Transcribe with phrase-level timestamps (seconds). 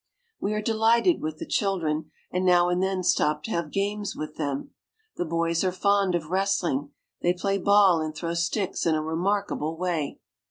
[0.39, 4.35] We are delighted with the children, and now and then stop to have games with
[4.35, 4.71] them.
[5.17, 6.89] The boys are fond of wrestling;
[7.21, 10.17] they play ball and throw sticks in a remarkable way.